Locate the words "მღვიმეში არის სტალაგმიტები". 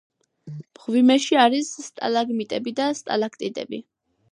0.61-2.75